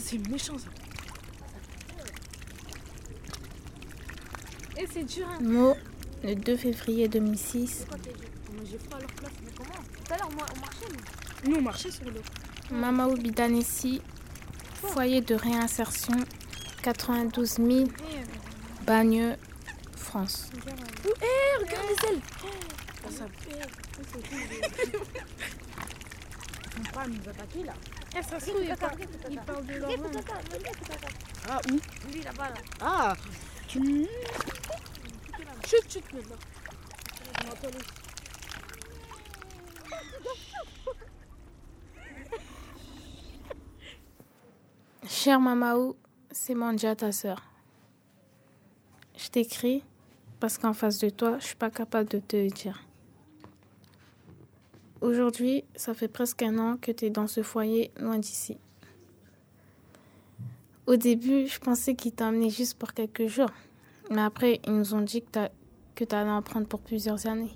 [0.00, 0.68] c'est méchant ça.
[4.80, 5.38] Et c'est dur, hein.
[5.42, 5.74] Mot,
[6.22, 7.86] le 2 février 2006.
[7.88, 7.98] Moi,
[8.64, 9.70] j'ai froid à leur place, mais comment?
[9.72, 10.86] Tout à l'heure, moi, on marchait,
[11.44, 11.50] nous.
[11.50, 12.20] Nous, on marchait sur l'eau.
[12.70, 14.00] Mamaou Bidanessi,
[14.74, 16.14] foyer de réinsertion,
[16.82, 17.84] 92 000,
[18.86, 19.36] Bagneux,
[19.96, 20.50] France.
[21.06, 22.20] Eh, regarde les ailes
[23.04, 23.26] Oh, ça
[26.82, 27.74] pas nous attaquer là.
[28.16, 28.98] Eh, ça se trouve, il parle,
[29.30, 29.90] il parle de leur.
[31.48, 32.56] Ah, où Lui, là-bas, là.
[32.80, 33.14] Ah.
[35.66, 36.36] Chut, chut, maintenant.
[45.06, 45.96] Cher Mamaou,
[46.30, 47.42] c'est Mandja, ta sœur.
[49.16, 49.82] Je t'écris
[50.38, 52.82] parce qu'en face de toi, je suis pas capable de te dire.
[55.00, 58.58] Aujourd'hui, ça fait presque un an que tu es dans ce foyer loin d'ici.
[60.88, 63.50] Au début, je pensais qu'ils t'emmenaient juste pour quelques jours.
[64.10, 65.22] Mais après, ils nous ont dit
[65.94, 67.52] que tu allais en prendre pour plusieurs années.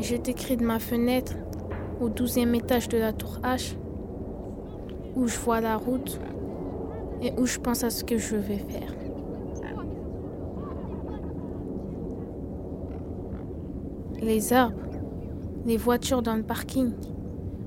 [0.00, 1.34] Je t'écris de ma fenêtre
[2.00, 3.74] au douzième étage de la tour H,
[5.16, 6.18] où je vois la route
[7.22, 8.94] et où je pense à ce que je vais faire.
[14.20, 14.76] Les arbres,
[15.64, 16.92] les voitures dans le parking,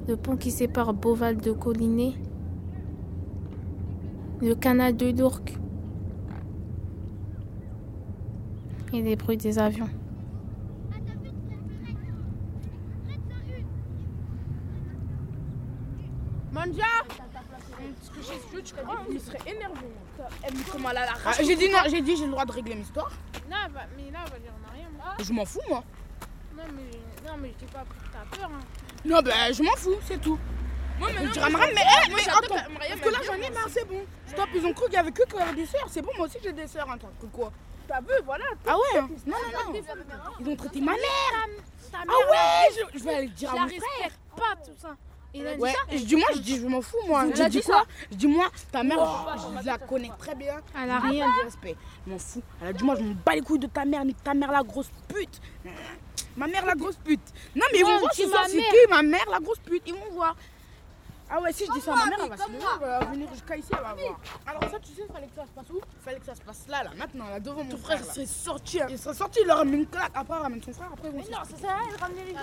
[0.08, 2.14] le pont qui sépare Beauval de Collinet,
[4.42, 5.50] le canal de Lourdes
[8.94, 9.90] et les bruits des avions.
[16.52, 16.84] Manja
[18.02, 18.74] Ce que j'ai tu
[19.10, 19.88] il serait énervé.
[20.72, 22.76] Comment elle a la rage J'ai dit non, j'ai dit j'ai le droit de régler
[22.76, 23.12] mes histoires.
[23.50, 24.88] Non, bah, mais là, on va dire on a rien.
[24.96, 25.16] moi.
[25.20, 25.84] Je m'en fous moi.
[26.56, 28.50] Non, mais, non, mais je t'ai pas pris que t'as peur.
[28.54, 28.60] Hein.
[29.06, 30.40] Non, bah je m'en fous, c'est tout.
[31.00, 33.54] Moi, à moi, Mariam, mais, eh, mais j'attends attends, parce que là j'en ai on
[33.54, 34.06] marre, c'est bon.
[34.28, 35.88] Stop, ils ont cru qu'il y avait que des sœurs.
[35.90, 37.52] C'est bon, moi aussi j'ai des sœurs, hein, que quoi
[37.92, 38.46] T'as vu, voilà.
[38.66, 39.10] Ah ouais hein.
[39.28, 39.80] Non, non, non.
[40.40, 41.48] Ils ont traité ma mère.
[41.94, 44.12] Ah ouais, je, je vais aller le dire Je à mon frère.
[44.38, 44.96] pas, tout ça.
[45.34, 47.26] Il a dit Ouais, ça je dis moi, je dis je m'en fous moi.
[47.36, 48.98] Je dis dit quoi Je dis moi, ta mère,
[49.36, 50.62] je, je la connais très bien.
[50.82, 51.76] Elle a rien de respect.
[52.08, 52.42] Je m'en fous.
[52.62, 54.54] Elle a dit moi, je m'en bats les couilles de ta mère, ni ta mère
[54.54, 55.42] la grosse pute.
[56.38, 57.20] Ma mère la grosse pute.
[57.58, 59.84] Non mais ils vont voir soir c'est qui ma mère la grosse pute.
[59.86, 60.34] Ils vont voir.
[61.34, 63.00] Ah ouais, si je dis ça à ma mère, elle va se lever, elle va
[63.06, 64.20] venir jusqu'à ici, elle va voir.
[64.46, 65.80] Alors ça, tu sais, fallait que ça se passe où?
[66.04, 68.00] Fallait que ça se passe là, là, maintenant, là, devant mon Ton frère.
[68.00, 68.14] frère là.
[68.14, 68.82] serait sorti.
[68.82, 68.88] hein.
[68.90, 70.12] Il serait sorti, il leur ramène une claque.
[70.14, 72.02] Après, il ramène son frère, après, ils vont Mais non, ça sert à rien de
[72.02, 72.40] ramener les gens.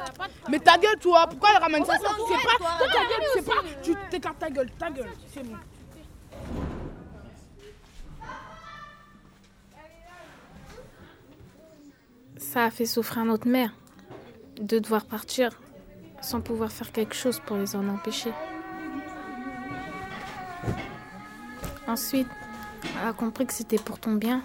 [0.48, 2.71] mais ta gueule, toi, pourquoi elle ramène sa soeur Tu sais pas toi.
[2.78, 3.62] Ta gueule, tu sais pas.
[3.82, 5.56] Tu t'écartes ta gueule, ta gueule, c'est bon.
[12.37, 13.72] Ça a fait souffrir notre mère
[14.60, 15.50] de devoir partir
[16.21, 18.32] sans pouvoir faire quelque chose pour les en empêcher.
[21.88, 22.28] Ensuite,
[23.00, 24.44] elle a compris que c'était pour ton bien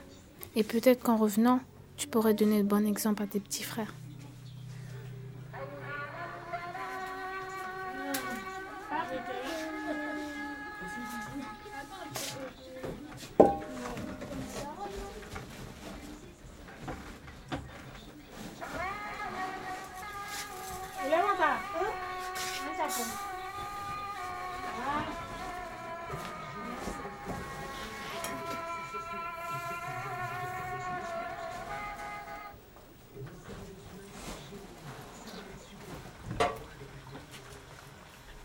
[0.56, 1.59] et peut-être qu'en revenant,
[1.98, 3.94] tu pourrais donner le bon exemple à tes petits frères.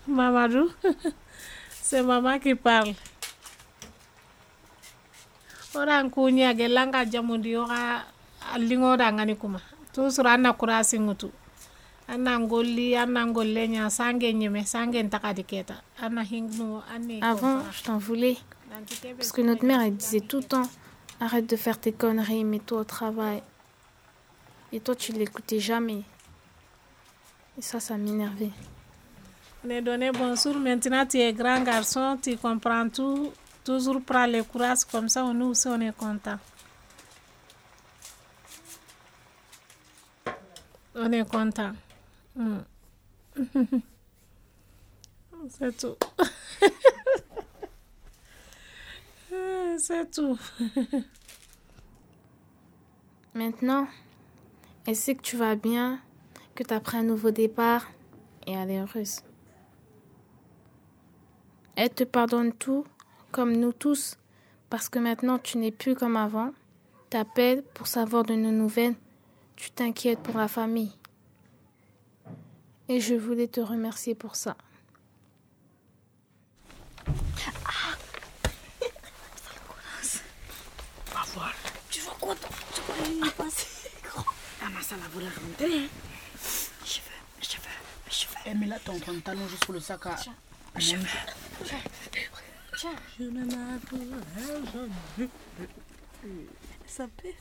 [0.08, 0.70] Mamadou,
[1.70, 2.94] c'est maman qui parle.
[5.74, 8.04] Oran kunya gelanga jamundi oka
[8.58, 9.60] lingo da ngani kuma.
[9.92, 11.30] Toujours anna kurasi ngutu.
[12.08, 15.82] Anna ngolli, anna ngolle nya sange nyeme, sange ntakadi keta.
[16.00, 17.20] Anna hingnu, anni.
[17.22, 18.38] Avant, je t'en voulais
[19.16, 20.68] parce que notre mère, elle disait tout le temps
[21.20, 23.42] arrête de faire tes conneries, mets-toi au travail.
[24.72, 26.02] Et toi, tu l'écoutais jamais.
[27.56, 28.50] Et ça, ça m'énervait.
[29.64, 33.32] On est donné bonjour, maintenant tu es grand garçon, tu comprends tout.
[33.64, 36.38] Toujours prends le courage comme ça, nous aussi on est content.
[40.94, 41.72] On est content.
[42.36, 42.58] Mm.
[45.48, 45.96] C'est tout.
[49.78, 50.38] C'est tout.
[53.34, 53.86] Maintenant,
[54.92, 56.00] sait que tu vas bien,
[56.54, 57.86] que tu as pris un nouveau départ?
[58.46, 59.22] Et elle est heureuse.
[61.80, 62.84] Elle te pardonne tout,
[63.30, 64.18] comme nous tous,
[64.68, 66.52] parce que maintenant tu n'es plus comme avant
[67.08, 68.96] t'appelles pour savoir de nos nouvelles.
[69.54, 70.90] Tu t'inquiètes pour la famille.
[72.88, 74.56] Et je voulais te remercier pour ça.
[77.64, 77.94] Ah
[81.14, 81.52] Bah voilà.
[81.90, 82.34] Tu vois quoi
[82.74, 84.24] Tu vois est passé grand.
[84.62, 85.88] Ah, mais ça la voulait remonter.
[86.84, 88.34] Je veux, je veux, je veux.
[88.46, 90.16] Eh, mais là, train de t'allonger sur le sac à.
[90.76, 91.06] Je veux.
[91.64, 91.78] Tiens,
[92.78, 92.94] tiens.
[93.18, 95.28] Je ne m'avouerai jamais.
[96.86, 97.34] Ça pète.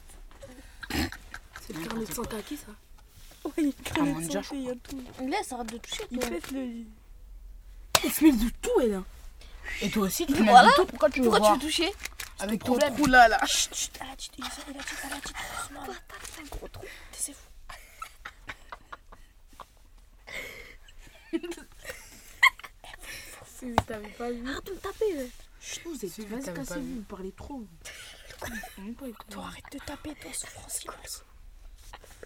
[1.66, 2.68] C'est le carnet de santé à qui ça
[3.46, 5.02] Ouais, il Ah, je il y a tout.
[5.22, 6.04] Laisse, arrête de toucher.
[6.12, 6.60] Il pète le.
[8.04, 8.94] Il se met de tout, elle.
[8.96, 9.06] hein.
[9.82, 10.86] Et toi aussi, tu te mets de tout.
[10.86, 11.92] Pourquoi tu veux Pourquoi tu voir veux toucher
[12.40, 13.40] Avec ton trou là.
[13.46, 14.16] Chut, chut, un
[16.50, 16.84] gros trou.
[23.68, 24.48] Si t'avais pas vu.
[24.48, 25.06] Arrête de me taper.
[25.18, 25.30] ouais.
[25.60, 26.96] Chut, vous êtes Vas-y, cassez-vous.
[26.96, 27.64] Vous parlez trop.
[29.30, 31.24] Toi, arrête de taper, toi, souffrance.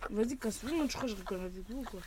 [0.09, 0.75] Vas-y, casse-vous.
[0.75, 2.01] Moi, je crois que je reconnais avec vous ou quoi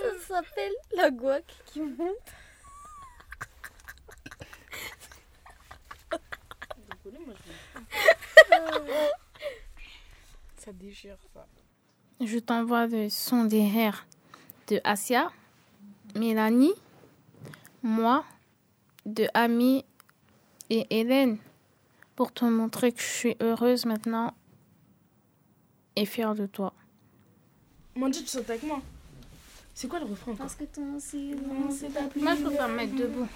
[0.00, 2.16] Ça s'appelle la guac qui monte.
[10.56, 11.46] Ça déchire, ça.
[12.20, 14.06] Je t'envoie le son des rires
[14.68, 15.32] de Asia,
[16.14, 16.74] Mélanie,
[17.82, 18.24] moi,
[19.06, 19.84] de Ami
[20.68, 21.38] et Hélène
[22.16, 24.34] pour te montrer que je suis heureuse maintenant
[25.96, 26.72] et fière de toi.
[27.96, 28.80] Mandy, tu sautes avec moi.
[29.74, 32.68] C'est quoi le refrain Parce que ton silence est ta plus Moi, je peux pas
[32.68, 33.28] me mettre debout.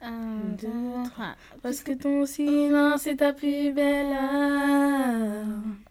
[0.00, 1.34] Un, deux, trois.
[1.62, 5.81] Parce que ton silence est ta plus belle âme.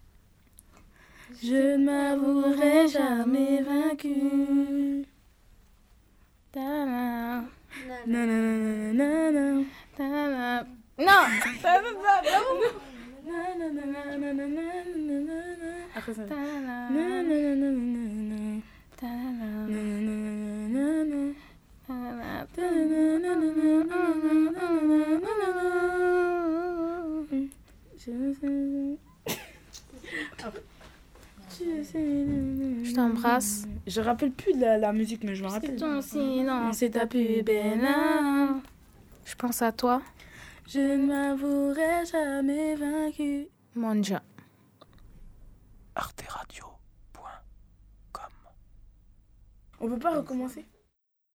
[1.44, 5.04] Je ne m'avouerai jamais vaincu.
[6.52, 7.42] Ta-da,
[8.06, 9.64] Nananana.
[9.96, 10.64] ta-da.
[10.98, 11.24] Non
[15.96, 16.12] Après
[33.86, 35.76] Je rappelle plus de la, la musique, mais je me C'est rappelle.
[35.76, 37.86] ton silence, C'est ta plus belle.
[39.24, 40.02] Je pense à toi,
[40.68, 43.48] Je ne m'avouerai jamais vaincu.
[43.74, 44.22] Monja.
[45.94, 47.22] arteradio.com
[49.80, 50.64] On peut pas recommencer?